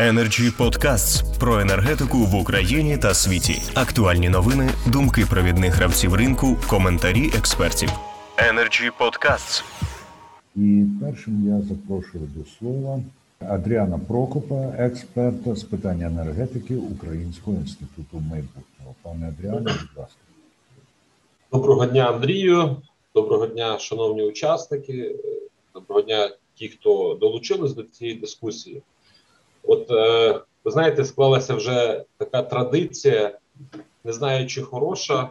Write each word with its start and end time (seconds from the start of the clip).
Energy 0.00 0.50
Podcasts 0.58 1.38
про 1.38 1.60
енергетику 1.60 2.18
в 2.18 2.34
Україні 2.34 2.98
та 2.98 3.14
світі. 3.14 3.62
Актуальні 3.74 4.28
новини, 4.28 4.70
думки 4.86 5.26
провідних 5.30 5.74
гравців 5.74 6.14
ринку, 6.14 6.56
коментарі 6.68 7.30
експертів. 7.38 7.88
Energy 8.36 8.90
Podcasts. 9.00 9.64
І 10.56 10.84
першим 11.00 11.48
я 11.48 11.60
запрошую 11.62 12.24
до 12.36 12.44
слова 12.58 13.00
Адріана 13.38 13.98
Прокопа, 13.98 14.74
експерта 14.78 15.54
з 15.54 15.62
питань 15.62 16.02
енергетики 16.02 16.76
Українського 16.76 17.56
інституту 17.56 18.22
майбутнього. 18.30 18.94
Пане 19.02 19.28
Адріане, 19.28 19.60
будь 19.60 19.96
ласка. 19.96 20.18
Доброго 21.52 21.86
дня, 21.86 22.04
Андрію. 22.04 22.76
Доброго 23.14 23.46
дня, 23.46 23.78
шановні 23.78 24.22
учасники. 24.22 25.16
Доброго 25.74 26.02
дня, 26.02 26.30
ті, 26.54 26.68
хто 26.68 27.18
долучились 27.20 27.74
до 27.74 27.82
цієї 27.82 28.16
дискусії. 28.16 28.82
От 29.70 29.90
е, 29.90 30.40
ви 30.64 30.70
знаєте, 30.70 31.04
склалася 31.04 31.54
вже 31.54 32.04
така 32.16 32.42
традиція, 32.42 33.38
не 34.04 34.12
знаю, 34.12 34.46
чи 34.46 34.62
хороша, 34.62 35.30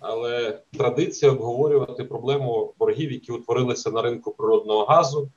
але 0.00 0.60
традиція 0.78 1.32
обговорювати 1.32 2.04
проблему 2.04 2.74
боргів, 2.78 3.12
які 3.12 3.32
утворилися 3.32 3.90
на 3.90 4.02
ринку 4.02 4.30
природного 4.30 4.84
газу. 4.84 5.28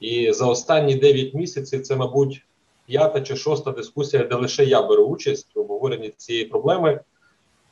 І 0.00 0.32
за 0.32 0.46
останні 0.46 0.94
9 0.94 1.34
місяців 1.34 1.82
це, 1.82 1.96
мабуть, 1.96 2.46
п'ята 2.86 3.20
чи 3.20 3.36
шоста 3.36 3.70
дискусія, 3.70 4.24
де 4.24 4.34
лише 4.34 4.64
я 4.64 4.82
беру 4.82 5.04
участь 5.04 5.48
в 5.54 5.58
обговоренні 5.58 6.08
цієї 6.08 6.44
проблеми. 6.44 7.00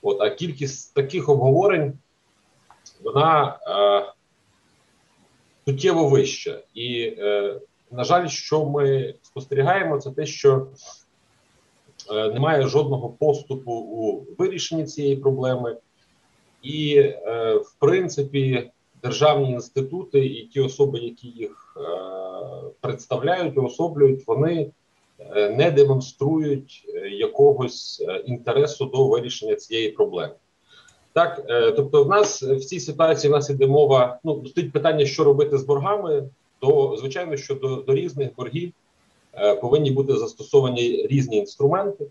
От, 0.03 0.21
А 0.21 0.31
кількість 0.31 0.95
таких 0.95 1.29
обговорень 1.29 1.99
вона 3.03 3.59
е, 3.67 4.13
суттєво 5.67 6.09
вища. 6.09 6.63
І, 6.75 7.15
е, 7.19 7.61
на 7.91 8.05
жаль, 8.05 8.27
що 8.27 8.65
ми 8.65 9.15
спостерігаємо, 9.23 9.99
це 9.99 10.11
те, 10.11 10.27
що 10.27 10.67
е, 12.11 12.29
немає 12.29 12.67
жодного 12.67 13.09
поступу 13.09 13.73
у 13.73 14.27
вирішенні 14.39 14.85
цієї 14.85 15.17
проблеми, 15.17 15.77
і, 16.63 16.97
е, 16.97 17.55
в 17.55 17.75
принципі, 17.79 18.71
державні 19.03 19.51
інститути 19.51 20.27
і 20.27 20.47
ті 20.47 20.61
особи, 20.61 20.99
які 20.99 21.29
їх 21.29 21.77
е, 21.77 21.81
представляють, 22.81 23.59
уособлюють, 23.59 24.27
вони 24.27 24.71
не 25.35 25.71
демонструють 25.71 26.85
якогось 27.11 28.07
інтересу 28.25 28.85
до 28.85 29.09
вирішення 29.09 29.55
цієї 29.55 29.91
проблеми. 29.91 30.35
Так, 31.13 31.43
тобто, 31.77 32.05
в 32.05 32.09
нас 32.09 32.43
в 32.43 32.61
цій 32.61 32.81
ситуації 32.81 33.31
в 33.31 33.35
нас 33.35 33.51
іде 33.51 33.67
мова. 33.67 34.19
Ну 34.25 34.47
стоїть 34.47 34.73
питання, 34.73 35.07
що 35.07 35.25
робити 35.25 35.59
з 35.59 35.65
боргами. 35.65 36.29
То 36.61 36.97
звичайно, 36.99 37.37
що 37.37 37.55
до, 37.55 37.77
до 37.77 37.95
різних 37.95 38.35
боргів 38.37 38.73
е, 39.35 39.55
повинні 39.55 39.91
бути 39.91 40.17
застосовані 40.17 41.07
різні 41.07 41.37
інструменти. 41.37 42.07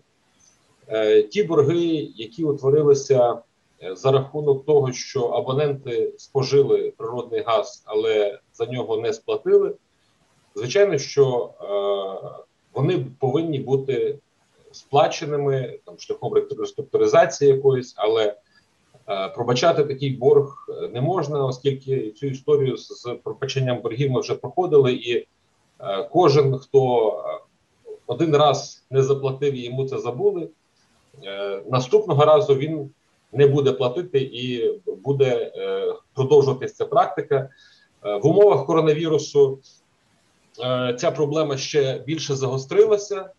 Е, 0.88 1.22
ті 1.22 1.42
борги, 1.42 2.10
які 2.16 2.44
утворилися 2.44 3.38
е, 3.82 3.96
за 3.96 4.12
рахунок 4.12 4.66
того, 4.66 4.92
що 4.92 5.24
абоненти 5.24 6.12
спожили 6.16 6.92
природний 6.96 7.42
газ, 7.42 7.82
але 7.86 8.38
за 8.52 8.66
нього 8.66 8.96
не 8.96 9.12
сплатили. 9.12 9.74
Звичайно, 10.54 10.98
що 10.98 11.50
е, 11.60 11.66
вони 12.74 13.06
повинні 13.18 13.58
бути 13.58 14.18
сплаченими 14.72 15.78
там 15.84 15.98
шляхом 15.98 16.34
реструктуризації 16.34 17.50
якоїсь, 17.50 17.94
але 17.96 18.36
пробачати 19.08 19.84
такий 19.84 20.10
борг 20.10 20.66
е, 20.68 20.88
не 20.88 21.00
можна, 21.00 21.44
оскільки 21.44 22.10
цю 22.10 22.26
історію 22.26 22.76
з 22.76 23.16
пробаченням 23.24 23.80
боргів 23.80 24.10
ми 24.10 24.20
вже 24.20 24.34
проходили, 24.34 24.92
і 24.92 25.16
е, 25.16 25.26
кожен, 26.12 26.58
хто 26.58 27.12
один 28.06 28.36
раз 28.36 28.86
не 28.90 29.02
заплатив 29.02 29.54
і 29.54 29.64
йому 29.64 29.84
це 29.88 29.98
забули, 29.98 30.48
наступного 31.70 32.24
разу 32.24 32.54
він 32.54 32.90
не 33.32 33.46
буде 33.46 33.72
платити 33.72 34.18
і 34.18 34.74
буде 35.04 35.52
продовжуватися 36.14 36.74
ця 36.74 36.84
практика 36.84 37.48
в 38.02 38.26
умовах 38.26 38.66
коронавірусу. 38.66 39.58
Ця 40.98 41.10
проблема 41.16 41.56
ще 41.56 41.98
більше 41.98 42.34
загострилася, 42.34 43.30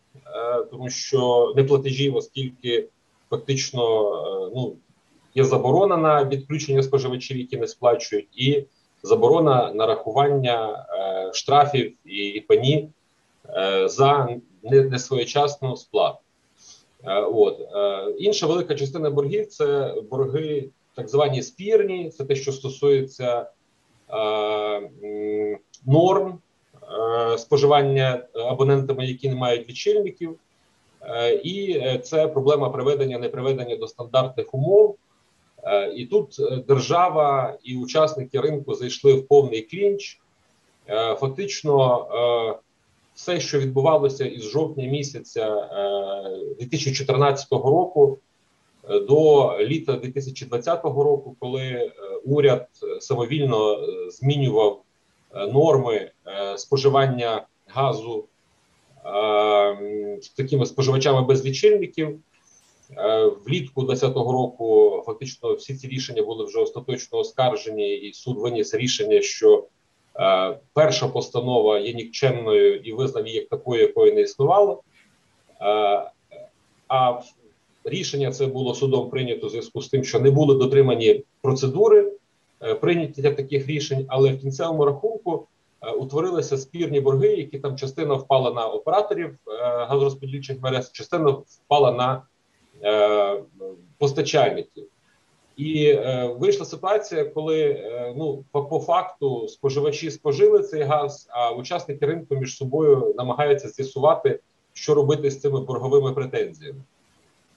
тому 0.71 0.89
що 0.89 1.53
неплатежів, 1.55 2.15
оскільки 2.15 2.87
фактично 3.29 3.81
ну 4.55 4.75
є 5.39 5.45
заборона 5.45 5.97
на 5.97 6.25
відключення 6.25 6.83
споживачів, 6.83 7.37
які 7.37 7.57
не 7.57 7.67
сплачують, 7.67 8.27
і 8.35 8.65
заборона 9.03 9.71
нарахування 9.73 10.85
е, 10.89 11.33
штрафів 11.33 11.93
і, 12.05 12.27
і 12.27 12.39
пені 12.39 12.89
е, 13.49 13.89
за 13.89 14.29
несвоєчасну 14.63 15.75
сплату. 15.75 16.17
Е, 17.05 17.21
от 17.21 17.59
е, 17.59 18.11
інша 18.19 18.47
велика 18.47 18.75
частина 18.75 19.09
боргів 19.09 19.47
це 19.47 19.95
борги, 20.11 20.69
так 20.95 21.09
звані 21.09 21.43
спірні, 21.43 22.09
це 22.09 22.25
те, 22.25 22.35
що 22.35 22.51
стосується 22.51 23.49
е, 24.13 24.89
норм 25.85 26.39
е, 27.33 27.37
споживання 27.37 28.23
абонентами, 28.33 29.05
які 29.05 29.29
не 29.29 29.35
мають 29.35 29.69
лічильників. 29.69 30.39
І 31.43 31.81
це 32.03 32.27
проблема 32.27 32.69
приведення 32.69 33.17
неприведення 33.17 33.75
до 33.75 33.87
стандартних 33.87 34.53
умов 34.53 34.97
і 35.95 36.05
тут 36.05 36.39
е, 36.39 36.63
держава 36.67 37.57
і 37.63 37.77
учасники 37.77 38.41
ринку 38.41 38.73
зайшли 38.73 39.13
в 39.13 39.27
повний 39.27 39.61
клінч. 39.61 40.19
Е, 40.89 41.15
фактично, 41.15 42.07
все, 43.15 43.39
що 43.39 43.59
відбувалося 43.59 44.25
із 44.25 44.43
жовтня 44.43 44.85
місяця 44.85 45.69
2014 46.59 47.51
року 47.51 48.17
до 49.07 49.57
літа 49.59 49.93
2020 49.93 50.83
року, 50.83 51.35
коли 51.39 51.91
уряд 52.25 52.67
самовільно 52.99 53.77
змінював 54.09 54.81
норми 55.53 56.11
споживання 56.57 57.45
газу 57.67 58.25
такими 60.37 60.65
споживачами 60.65 61.21
без 61.21 61.45
лічильників. 61.45 62.19
Е, 62.97 63.31
влітку 63.45 63.81
2020 63.81 64.15
року 64.15 65.03
фактично 65.05 65.53
всі 65.53 65.75
ці 65.75 65.87
рішення 65.87 66.23
були 66.23 66.45
вже 66.45 66.59
остаточно 66.59 67.19
оскаржені, 67.19 67.95
і 67.95 68.13
суд 68.13 68.37
виніс 68.37 68.73
рішення, 68.73 69.21
що 69.21 69.67
е, 70.19 70.59
перша 70.73 71.07
постанова 71.07 71.79
є 71.79 71.93
нікчемною 71.93 72.75
і 72.75 72.93
визнав 72.93 73.27
її 73.27 73.39
як 73.39 73.49
такою, 73.49 73.81
якої 73.81 74.11
не 74.11 74.21
існувало. 74.21 74.83
Е, 75.61 76.11
а 76.87 77.19
рішення 77.83 78.31
це 78.31 78.45
було 78.45 78.75
судом 78.75 79.09
прийнято 79.09 79.47
в 79.47 79.49
зв'язку 79.49 79.81
з 79.81 79.89
тим, 79.89 80.03
що 80.03 80.19
не 80.19 80.31
були 80.31 80.55
дотримані 80.55 81.23
процедури 81.41 82.11
прийняття 82.81 83.31
таких 83.31 83.67
рішень, 83.67 84.05
але 84.07 84.33
в 84.33 84.39
кінцевому 84.41 84.85
рахунку. 84.85 85.47
Утворилися 85.97 86.57
спірні 86.57 87.01
борги, 87.01 87.27
які 87.27 87.59
там 87.59 87.77
частина 87.77 88.13
впала 88.13 88.51
на 88.51 88.67
операторів 88.67 89.37
газорозподільчих 89.61 90.61
мереж, 90.61 90.91
частина 90.91 91.29
впала 91.29 91.91
на 91.91 92.21
постачальників. 93.97 94.87
І 95.59 95.85
е, 95.85 96.35
вийшла 96.39 96.65
ситуація, 96.65 97.25
коли 97.25 97.61
е, 97.61 98.13
ну 98.17 98.43
по, 98.51 98.65
по 98.65 98.79
факту 98.79 99.47
споживачі 99.47 100.11
спожили 100.11 100.59
цей 100.59 100.81
газ, 100.81 101.27
а 101.29 101.51
учасники 101.51 102.05
ринку 102.05 102.35
між 102.35 102.57
собою 102.57 103.13
намагаються 103.17 103.69
з'ясувати, 103.69 104.39
що 104.73 104.93
робити 104.93 105.31
з 105.31 105.41
цими 105.41 105.61
борговими 105.61 106.13
претензіями. 106.13 106.81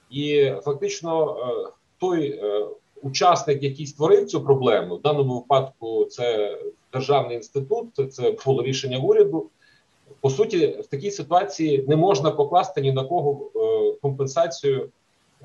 І 0.09 0.51
фактично 0.63 1.37
е, 1.39 1.71
той 1.99 2.29
е, 2.29 2.67
учасник, 3.01 3.63
який 3.63 3.85
створив 3.85 4.25
цю 4.25 4.43
проблему, 4.43 4.95
в 4.95 5.01
даному 5.01 5.35
випадку 5.35 6.05
це 6.05 6.57
державний 6.93 7.35
інститут, 7.35 8.13
це 8.13 8.35
було 8.45 8.63
рішення 8.63 8.97
уряду. 8.97 9.49
По 10.21 10.29
суті, 10.29 10.67
в 10.67 10.87
такій 10.87 11.11
ситуації 11.11 11.85
не 11.87 11.95
можна 11.95 12.31
покласти 12.31 12.81
ні 12.81 12.91
на 12.91 13.03
кого 13.03 13.51
е, 13.55 13.97
компенсацію. 14.01 14.89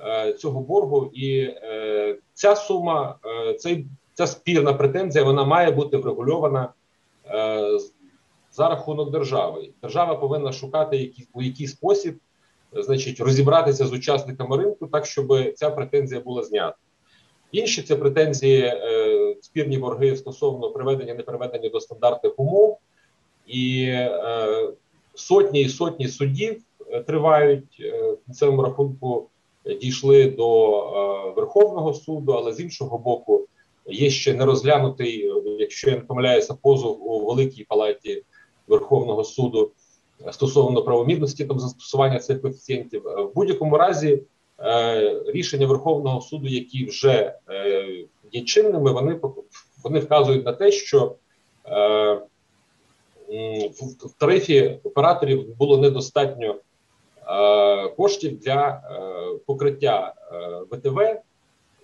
Е, 0.06 0.32
цього 0.32 0.60
боргу, 0.60 1.10
і 1.14 1.40
е, 1.40 2.18
ця 2.34 2.56
сума, 2.56 3.18
е, 3.26 3.54
цей 3.54 3.86
ця 4.14 4.26
спірна 4.26 4.72
претензія, 4.72 5.24
вона 5.24 5.44
має 5.44 5.70
бути 5.70 5.96
врегульована 5.96 6.72
за 8.52 8.68
рахунок 8.68 9.10
держави. 9.10 9.70
Держава 9.82 10.16
повинна 10.16 10.52
шукати 10.52 10.96
які, 10.96 11.26
у 11.32 11.42
який 11.42 11.66
спосіб, 11.66 12.18
значить, 12.72 13.20
розібратися 13.20 13.86
з 13.86 13.92
учасниками 13.92 14.56
ринку, 14.56 14.86
так 14.86 15.06
щоб 15.06 15.54
ця 15.54 15.70
претензія 15.70 16.20
була 16.20 16.42
знята. 16.42 16.76
Інші 17.52 17.82
це 17.82 17.96
претензії, 17.96 18.72
спірні 19.42 19.78
борги 19.78 20.16
стосовно 20.16 20.70
приведення 20.70 21.14
неприведення 21.14 21.68
до 21.68 21.80
стандартних 21.80 22.38
умов, 22.38 22.78
і 23.46 23.94
сотні 25.14 25.60
і 25.60 25.68
сотні 25.68 26.08
судів 26.08 26.62
тривають 27.06 27.80
в 27.80 28.24
кінцевому 28.26 28.62
рахунку 28.62 29.28
дійшли 29.80 30.30
до 30.30 30.78
е, 30.78 31.32
Верховного 31.36 31.94
суду, 31.94 32.32
але 32.32 32.52
з 32.52 32.60
іншого 32.60 32.98
боку, 32.98 33.46
є 33.86 34.10
ще 34.10 34.34
не 34.34 34.44
розглянутий, 34.44 35.32
якщо 35.58 35.90
я 35.90 35.96
не 35.96 36.02
помиляюся, 36.02 36.54
позов 36.54 37.10
у 37.12 37.26
великій 37.26 37.64
палаті 37.64 38.22
Верховного 38.66 39.24
суду 39.24 39.70
стосовно 40.30 40.82
правомірності 40.82 41.44
там 41.44 41.58
застосування 41.58 42.18
цих 42.18 42.42
коефіцієнтів. 42.42 43.02
В 43.02 43.34
будь-якому 43.34 43.76
разі 43.76 44.22
рішення 45.26 45.66
Верховного 45.66 46.20
суду, 46.20 46.48
які 46.48 46.86
вже 46.86 47.34
є 48.32 48.40
чинними, 48.40 48.92
вони 48.92 49.20
вони 49.84 50.00
вказують 50.00 50.44
на 50.44 50.52
те, 50.52 50.72
що 50.72 51.14
в 54.00 54.12
тарифі 54.18 54.78
операторів 54.84 55.56
було 55.56 55.78
недостатньо 55.78 56.56
коштів 57.96 58.38
для 58.38 58.82
покриття 59.46 60.14
ВТВ 60.70 60.98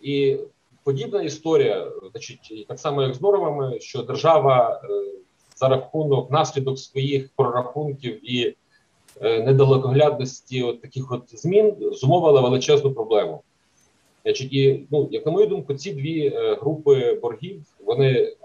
і 0.02 0.38
подібна 0.84 1.22
історія, 1.22 1.92
значить, 2.12 2.66
так 2.68 2.78
само 2.78 3.02
як 3.02 3.14
з 3.14 3.20
нормами, 3.20 3.80
що 3.80 4.02
держава 4.02 4.80
е, 4.84 4.88
за 5.56 5.68
рахунок 5.68 6.30
наслідок 6.30 6.78
своїх 6.78 7.30
прорахунків 7.36 8.30
і 8.30 8.54
е, 9.20 9.42
недалекоглядності 9.42 10.62
от 10.62 10.80
таких 10.80 11.12
от 11.12 11.22
змін 11.40 11.76
зумовила 11.92 12.40
величезну 12.40 12.94
проблему. 12.94 13.42
І 14.40 14.80
ну, 14.90 15.08
як 15.10 15.26
на 15.26 15.32
мою 15.32 15.46
думку, 15.46 15.74
ці 15.74 15.92
дві 15.92 16.26
е, 16.26 16.54
групи 16.60 17.18
боргів 17.22 17.62
вони 17.84 18.36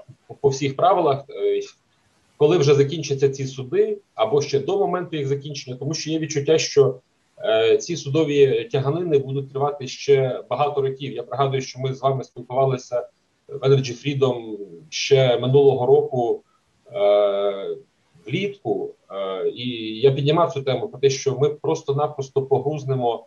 по 0.41 0.49
всіх 0.49 0.75
правилах, 0.75 1.23
коли 2.39 2.57
вже 2.57 2.75
закінчаться 2.75 3.29
ці 3.29 3.45
суди, 3.45 3.97
або 4.15 4.41
ще 4.41 4.59
до 4.59 4.77
моменту 4.77 5.17
їх 5.17 5.27
закінчення, 5.27 5.77
тому 5.77 5.93
що 5.93 6.09
є 6.09 6.19
відчуття, 6.19 6.57
що 6.57 6.99
Е, 7.43 7.77
ці 7.77 7.97
судові 7.97 8.63
тяганини 8.71 9.17
будуть 9.17 9.49
тривати 9.49 9.87
ще 9.87 10.43
багато 10.49 10.81
років. 10.81 11.13
Я 11.13 11.23
пригадую, 11.23 11.61
що 11.61 11.79
ми 11.79 11.93
з 11.93 12.01
вами 12.01 12.23
спілкувалися 12.23 13.07
в 13.47 13.57
Energy 13.57 14.19
Freedom 14.19 14.57
ще 14.89 15.39
минулого 15.39 15.85
року 15.85 16.43
е, 16.93 17.75
влітку, 18.27 18.93
е, 19.11 19.49
і 19.49 19.67
я 19.99 20.11
піднімав 20.11 20.53
цю 20.53 20.61
тему 20.61 20.87
про 20.87 20.99
те, 20.99 21.09
що 21.09 21.37
ми 21.37 21.49
просто-напросто 21.49 22.41
погрузнемо 22.41 23.25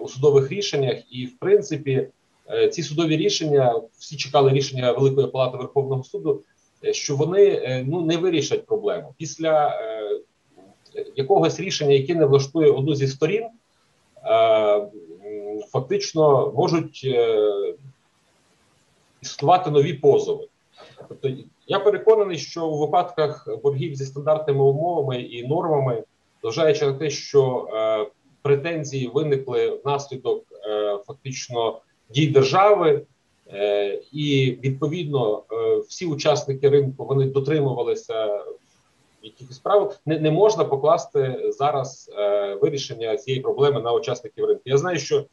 у 0.00 0.08
судових 0.08 0.52
рішеннях, 0.52 0.96
і 1.10 1.26
в 1.26 1.38
принципі 1.38 2.08
ці 2.70 2.82
судові 2.82 3.16
рішення 3.16 3.80
всі 3.98 4.16
чекали 4.16 4.50
рішення 4.50 4.92
Великої 4.92 5.26
Палати 5.26 5.56
Верховного 5.56 6.04
суду, 6.04 6.42
що 6.92 7.16
вони 7.16 7.84
ну 7.88 8.00
не 8.00 8.16
вирішать 8.16 8.66
проблему 8.66 9.14
після 9.18 9.80
якогось 11.16 11.60
рішення, 11.60 11.92
яке 11.92 12.14
не 12.14 12.24
влаштує 12.24 12.70
одну 12.70 12.94
зі 12.94 13.08
сторін, 13.08 13.44
е, 13.44 13.50
фактично 15.72 16.52
можуть 16.56 17.00
е, 17.04 17.74
існувати 19.22 19.70
нові 19.70 19.94
позови. 19.94 20.46
Тобто, 21.08 21.28
я 21.66 21.78
переконаний, 21.78 22.38
що 22.38 22.66
у 22.66 22.78
випадках 22.78 23.48
боргів 23.62 23.94
зі 23.94 24.04
стандартними 24.04 24.64
умовами 24.64 25.20
і 25.20 25.48
нормами, 25.48 26.04
зважаючи 26.42 26.86
на 26.86 26.92
те, 26.92 27.10
що 27.10 27.68
е, 27.72 28.06
претензії 28.42 29.10
виникли 29.14 29.80
внаслідок 29.84 30.44
е, 30.66 30.98
фактично 31.06 31.80
дій 32.10 32.26
держави, 32.26 32.90
е, 32.90 33.00
і 34.12 34.58
відповідно 34.64 35.42
е, 35.52 35.76
всі 35.88 36.06
учасники 36.06 36.68
ринку 36.68 37.04
вони 37.04 37.26
дотримувалися 37.26 38.44
якихось 39.22 39.58
правил 39.58 39.92
не 40.06 40.18
не 40.18 40.30
можна 40.30 40.64
покласти 40.64 41.50
зараз 41.58 42.10
е, 42.18 42.54
вирішення 42.54 43.16
цієї 43.16 43.42
проблеми 43.42 43.80
на 43.80 43.92
учасників 43.92 44.44
ринку. 44.44 44.62
Я 44.64 44.78
знаю, 44.78 44.98
що 44.98 45.24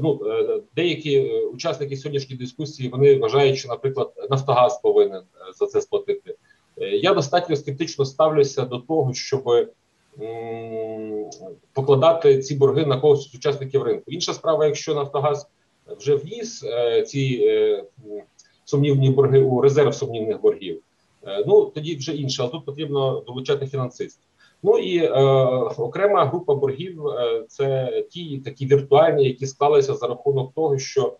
ну 0.00 0.20
е, 0.26 0.60
деякі 0.76 1.16
е, 1.16 1.40
учасники 1.40 1.96
сьогоднішньої 1.96 2.38
дискусії 2.38 2.88
вони 2.88 3.18
вважають, 3.18 3.58
що, 3.58 3.68
наприклад, 3.68 4.12
Нафтогаз 4.30 4.80
повинен 4.80 5.22
е, 5.22 5.52
за 5.54 5.66
це 5.66 5.80
сплатити. 5.80 6.34
Е, 6.80 6.88
я 6.88 7.14
достатньо 7.14 7.56
скептично 7.56 8.04
ставлюся 8.04 8.62
до 8.62 8.78
того, 8.78 9.14
щоб 9.14 9.44
покладати 11.72 12.38
ці 12.38 12.54
борги 12.54 12.86
на 12.86 13.00
когось 13.00 13.34
учасників 13.34 13.82
ринку. 13.82 14.04
Інша 14.06 14.34
справа, 14.34 14.66
якщо 14.66 14.94
Нафтогаз 14.94 15.48
вже 15.98 16.14
вніс 16.14 16.64
е, 16.64 17.02
ці 17.02 17.40
е, 17.48 17.84
сумнівні 18.64 19.10
борги 19.10 19.40
у 19.40 19.60
резерв 19.60 19.94
сумнівних 19.94 20.40
боргів. 20.40 20.82
Е, 21.26 21.44
ну 21.46 21.64
тоді 21.64 21.96
вже 21.96 22.12
інше, 22.12 22.42
але 22.42 22.52
тут 22.52 22.64
потрібно 22.64 23.22
долучати 23.26 23.66
фінансистів. 23.66 24.22
Ну 24.62 24.78
і 24.78 24.98
е, 24.98 25.10
окрема 25.78 26.24
група 26.26 26.54
боргів 26.54 27.02
це 27.48 27.92
ті 28.10 28.38
такі 28.38 28.66
віртуальні, 28.66 29.24
які 29.24 29.46
склалися 29.46 29.94
за 29.94 30.06
рахунок 30.06 30.54
того, 30.54 30.78
що 30.78 31.16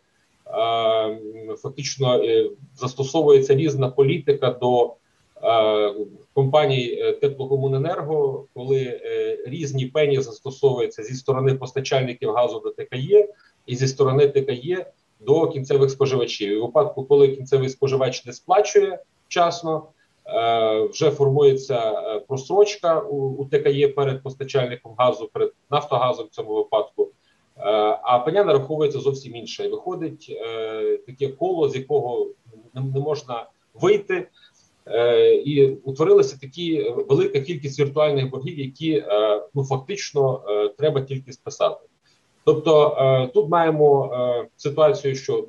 е, 0.46 1.56
фактично 1.56 2.22
е, 2.24 2.50
застосовується 2.74 3.54
різна 3.54 3.88
політика 3.88 4.50
до 4.50 4.94
е, 5.42 5.94
компаній 6.34 7.14
теплокомуненерго, 7.20 8.46
коли 8.54 8.82
е, 8.82 9.38
різні 9.46 9.86
пені 9.86 10.20
застосовуються 10.20 11.02
зі 11.02 11.14
сторони 11.14 11.54
постачальників 11.54 12.30
газу 12.30 12.60
до 12.60 12.70
ТКЄ 12.70 13.28
і 13.66 13.76
зі 13.76 13.88
сторони 13.88 14.28
ТКЄ 14.28 14.86
до 15.20 15.48
кінцевих 15.48 15.90
споживачів. 15.90 16.50
І 16.50 16.56
в 16.56 16.62
випадку, 16.62 17.04
коли 17.04 17.28
кінцевий 17.28 17.68
споживач 17.68 18.24
не 18.24 18.32
сплачує 18.32 18.98
вчасно. 19.28 19.88
Е, 20.28 20.88
вже 20.92 21.10
формується 21.10 21.92
е, 21.92 22.20
просрочка 22.20 23.00
у, 23.00 23.44
ТКЄ 23.44 23.88
перед 23.88 24.22
постачальником 24.22 24.94
газу, 24.98 25.30
перед 25.32 25.52
Нафтогазом 25.70 26.26
в 26.26 26.28
цьому 26.28 26.54
випадку. 26.54 27.10
Е, 27.58 27.62
а 28.02 28.18
пеня 28.18 28.44
нараховується 28.44 29.00
зовсім 29.00 29.36
інше. 29.36 29.68
Виходить 29.68 30.38
таке 31.06 31.28
коло, 31.28 31.68
з 31.68 31.76
якого 31.76 32.30
не 32.74 33.00
можна 33.00 33.46
вийти, 33.74 34.28
і 35.44 35.66
утворилася 35.66 36.38
такі 36.40 36.90
велика 36.90 37.40
кількість 37.40 37.80
віртуальних 37.80 38.30
боргів, 38.30 38.58
які 38.58 39.04
ну 39.54 39.64
фактично 39.64 40.40
треба 40.78 41.00
тільки 41.00 41.32
списати. 41.32 41.80
Тобто 42.46 43.31
тут 43.34 43.48
маємо 43.48 44.12
ситуацію, 44.56 45.14
що 45.14 45.44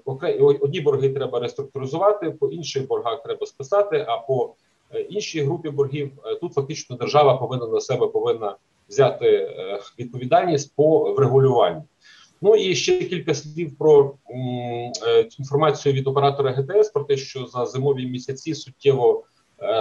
одні 0.62 0.82
борги 0.82 1.10
треба 1.10 1.40
реструктуризувати, 1.40 2.32
по 2.32 2.48
інших 2.48 2.88
боргах 2.88 3.24
треба 3.24 3.46
списати. 3.46 4.06
А 4.08 4.18
по 4.18 4.54
Е, 4.94 5.02
іншій 5.02 5.42
групі 5.42 5.70
боргів 5.70 6.12
е, 6.26 6.36
тут 6.36 6.54
фактично 6.54 6.96
держава 6.96 7.38
повинна 7.38 7.68
на 7.68 7.82
себе 7.82 8.08
повинна 8.08 8.56
взяти 8.90 9.28
е, 9.28 9.80
відповідальність 10.00 10.76
по 10.76 11.14
врегулюванню. 11.14 11.84
Ну 12.42 12.56
і 12.56 12.76
ще 12.76 13.00
кілька 13.00 13.34
слів 13.34 13.78
про 13.78 14.14
інформацію 15.40 15.94
від 15.94 16.08
оператора 16.08 16.52
ГТС 16.52 16.90
про 16.90 17.04
те, 17.04 17.18
що 17.18 17.46
за 17.46 17.66
зимові 17.66 18.06
місяці 18.06 18.56
суттєво 18.56 19.24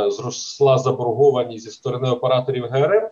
зросла 0.08 0.78
заборгованість 0.78 1.64
зі 1.64 1.70
сторони 1.70 2.10
операторів 2.10 2.64
ГРМ. 2.64 3.08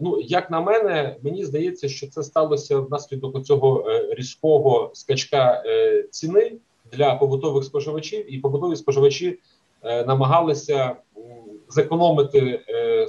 Ну, 0.00 0.20
як 0.20 0.50
на 0.50 0.60
мене, 0.60 1.16
мені 1.22 1.44
здається, 1.44 1.88
що 1.88 2.06
це 2.06 2.22
сталося 2.22 2.78
внаслідок 2.78 3.44
цього 3.44 3.84
різкого 4.10 4.90
скачка 4.94 5.62
ціни 6.10 6.52
для 6.92 7.14
побутових 7.14 7.64
споживачів, 7.64 8.34
і 8.34 8.38
побутові 8.38 8.76
споживачі 8.76 9.38
Е, 9.86 10.04
намагалися 10.04 10.96
зекономити 11.68 12.60
е, 12.68 13.06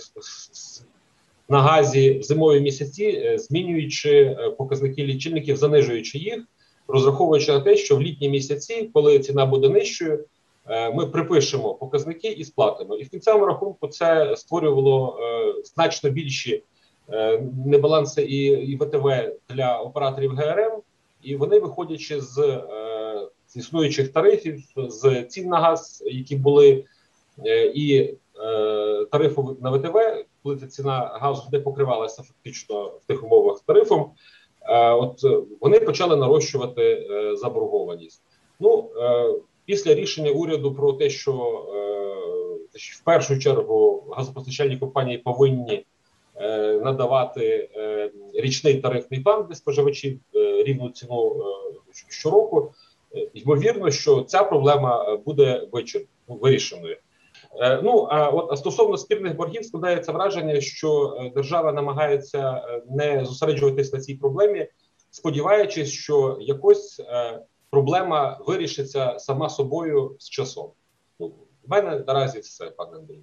на 1.50 1.62
газі 1.62 2.20
в 2.20 2.24
зимові 2.24 2.60
місяці, 2.60 3.06
е, 3.06 3.38
змінюючи 3.38 4.38
показники 4.58 5.04
лічильників, 5.04 5.58
занижуючи 5.58 6.18
їх, 6.18 6.44
розраховуючи 6.88 7.52
на 7.52 7.60
те, 7.60 7.78
що 7.78 7.96
в 7.96 8.02
літні 8.02 8.30
місяці, 8.30 8.90
коли 8.94 9.20
ціна 9.20 9.46
буде 9.46 9.70
нижчою, 9.70 10.26
ми 10.70 11.06
припишемо 11.06 11.74
показники 11.74 12.28
і 12.28 12.44
сплатимо. 12.44 12.96
І 12.96 13.04
в 13.04 13.10
кінцевому 13.10 13.46
рахунку 13.46 13.88
це 13.88 14.36
створювало 14.36 15.20
значно 15.64 16.10
більші 16.10 16.64
небаланси 17.66 18.22
і, 18.22 18.76
ВТВ 18.76 19.10
для 19.50 19.78
операторів 19.78 20.32
ГРМ, 20.32 20.82
і 21.22 21.36
вони, 21.36 21.60
виходячи 21.60 22.22
з 22.22 22.62
існуючих 23.58 24.14
тарифів, 24.14 24.64
з 24.76 25.24
цін 25.24 25.50
на 25.50 25.60
газ, 25.60 26.04
які 26.06 26.36
були, 26.36 26.86
е, 27.46 27.66
і 27.66 27.98
е, 28.00 28.16
тарифу 29.12 29.58
на 29.62 29.72
ВТВ, 29.72 30.26
коли 30.44 30.56
ця 30.56 30.68
ціна 30.68 31.00
газу 31.22 31.50
не 31.52 31.60
покривалася 31.60 32.24
фактично 32.24 32.84
в 32.86 33.06
тих 33.08 33.24
умовах 33.24 33.60
тарифом. 33.66 34.12
Е, 34.62 34.92
от 34.92 35.24
вони 35.62 35.80
почали 35.80 36.16
нарощувати 36.16 37.08
заборгованість. 37.36 38.22
Ну 38.60 38.90
після 39.68 39.94
рішення 39.94 40.32
уряду 40.32 40.74
про 40.74 40.94
те, 40.94 41.10
що 41.10 41.34
в 42.74 43.04
першу 43.04 43.40
чергу 43.40 44.04
газопостачальні 44.16 44.78
компанії 44.78 45.18
повинні 45.18 45.86
надавати 46.84 47.70
річний 48.34 48.82
тарифний 48.82 49.20
план 49.20 49.46
для 49.50 49.56
споживачів 49.56 50.20
рівну 50.66 50.90
ціну 50.90 51.44
щороку. 52.10 52.74
Е, 53.16 53.28
ймовірно, 53.34 53.92
що 53.92 54.22
ця 54.22 54.44
проблема 54.44 55.06
е, 55.08 55.18
буде 55.18 55.68
вирішеною. 56.28 56.98
Е, 57.62 57.82
ну 57.84 58.08
а 58.12 58.30
от 58.30 58.52
а 58.52 58.58
стосовно 58.58 58.98
спірних 58.98 59.36
боргів 59.36 59.66
складається 59.66 60.12
враження, 60.12 60.62
що 60.62 61.18
держава 61.36 61.72
намагається 61.72 62.62
не 62.90 63.26
зосереджуватись 63.26 63.94
на 63.94 64.00
цій 64.00 64.16
проблемі, 64.16 64.68
сподіваючись, 65.12 65.92
що 65.92 66.38
якось 66.42 67.02
проблема 67.70 68.38
вирішиться 68.48 69.20
сама 69.20 69.50
собою 69.50 70.16
з 70.20 70.30
часом. 70.30 70.70
Ну, 71.20 71.28
в 71.28 71.70
мене 71.72 72.04
наразі 72.08 72.40
все, 72.40 72.66
пане 72.66 72.98
Андрію. 72.98 73.22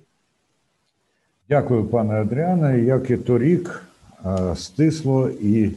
Дякую, 1.48 1.84
пане 1.84 2.20
Адріане. 2.20 2.80
Як 2.80 3.10
і 3.10 3.16
торік, 3.16 3.86
е, 4.26 4.56
стисло 4.56 5.28
і 5.28 5.72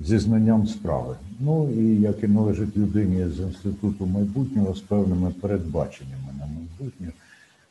зі 0.00 0.18
знанням 0.18 0.66
справи. 0.66 1.16
Ну 1.40 1.70
і 1.76 2.00
як 2.00 2.22
і 2.22 2.28
належить 2.28 2.76
людині 2.76 3.28
з 3.28 3.40
інституту 3.40 4.06
майбутнього 4.06 4.74
з 4.74 4.80
певними 4.80 5.30
передбаченнями 5.40 6.28
на 6.38 6.46
майбутнє. 6.46 7.12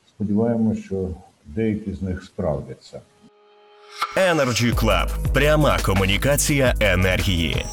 Сподіваємося, 0.08 0.82
що 0.82 1.08
деякі 1.46 1.94
з 1.94 2.02
них 2.02 2.24
справдяться. 2.24 3.02
Energy 4.18 4.74
Club. 4.74 5.34
Пряма 5.34 5.80
комунікація 5.86 6.76
енергії. 6.80 7.66